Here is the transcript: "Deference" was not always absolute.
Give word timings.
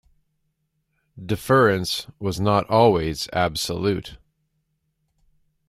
"Deference" 1.23 2.07
was 2.17 2.39
not 2.39 2.67
always 2.71 3.29
absolute. 3.33 4.17